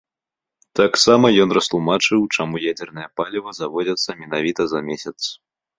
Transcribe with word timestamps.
Таксама 0.79 1.25
ён 1.43 1.49
растлумачыў, 1.59 2.19
чаму 2.35 2.55
ядзернае 2.71 3.07
паліва 3.21 3.49
завозіцца 3.61 4.09
менавіта 4.25 4.61
за 4.75 4.79
месяц. 4.91 5.19